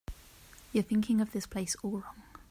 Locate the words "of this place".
1.21-1.75